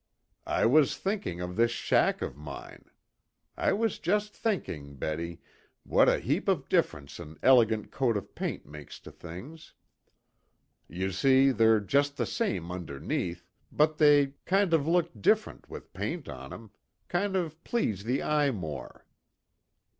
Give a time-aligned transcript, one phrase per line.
[0.47, 2.85] "I was thinking of this shack of mine.
[3.55, 5.41] I was just thinking, Betty,
[5.83, 9.75] what a heap of difference an elegant coat of paint makes to things.
[10.87, 16.27] You see, they're just the same underneath, but they kind of look different with paint
[16.27, 16.71] on 'em,
[17.07, 19.05] kind of please the eye more."